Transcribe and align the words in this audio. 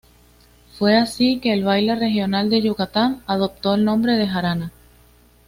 Fue 0.79 0.97
así 0.97 1.39
que 1.39 1.53
el 1.53 1.63
baile 1.63 1.93
regional 1.95 2.49
de 2.49 2.59
Yucatán 2.63 3.21
adoptó 3.27 3.75
el 3.75 3.85
nombre 3.85 4.13
de 4.13 4.27
Jarana. 4.27 4.71